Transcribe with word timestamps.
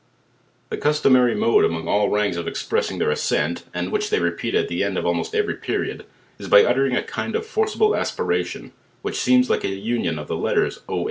The 0.69 0.77
customory 0.79 1.37
mode 1.37 1.63
among 1.63 1.87
all 1.87 2.09
ranks 2.09 2.35
of 2.35 2.47
expressing 2.47 2.97
their 2.97 3.11
assent, 3.11 3.65
and 3.71 3.91
which 3.91 4.09
they 4.09 4.17
repeat 4.17 4.55
at 4.55 4.67
the 4.67 4.77
e:ul 4.81 4.97
of 4.97 5.05
almost 5.05 5.35
every 5.35 5.53
per 5.53 5.85
iod, 5.85 6.05
is 6.39 6.47
by 6.47 6.63
uttering 6.63 6.95
a 6.95 7.03
kind 7.03 7.35
cf 7.35 7.45
forcible 7.45 7.95
aspiration, 7.95 8.71
which 9.03 9.17
seems 9.19 9.47
like 9.47 9.63
an 9.63 9.73
union 9.77 10.17
of 10.17 10.27
the 10.27 10.35
letters 10.35 10.79
GAB. 10.87 10.99